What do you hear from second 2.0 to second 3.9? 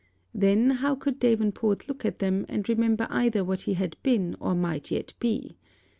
at them and remember either what he